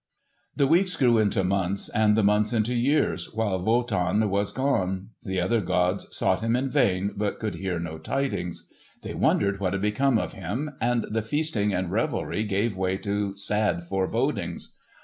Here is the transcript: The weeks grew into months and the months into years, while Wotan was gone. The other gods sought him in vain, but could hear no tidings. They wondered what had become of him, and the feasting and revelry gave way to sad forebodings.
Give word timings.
The 0.55 0.65
weeks 0.65 0.95
grew 0.95 1.19
into 1.19 1.43
months 1.43 1.87
and 1.87 2.17
the 2.17 2.23
months 2.23 2.53
into 2.53 2.73
years, 2.73 3.31
while 3.35 3.61
Wotan 3.61 4.31
was 4.31 4.51
gone. 4.51 5.09
The 5.21 5.39
other 5.39 5.61
gods 5.61 6.07
sought 6.09 6.41
him 6.41 6.55
in 6.55 6.69
vain, 6.69 7.11
but 7.15 7.37
could 7.39 7.53
hear 7.53 7.79
no 7.79 7.99
tidings. 7.99 8.67
They 9.03 9.13
wondered 9.13 9.59
what 9.59 9.73
had 9.73 9.83
become 9.83 10.17
of 10.17 10.33
him, 10.33 10.71
and 10.81 11.05
the 11.11 11.21
feasting 11.21 11.71
and 11.71 11.91
revelry 11.91 12.43
gave 12.45 12.75
way 12.75 12.97
to 12.97 13.37
sad 13.37 13.83
forebodings. 13.83 14.73